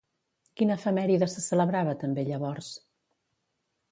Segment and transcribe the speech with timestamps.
[0.61, 2.73] Quina efemèride se celebrava també llavors?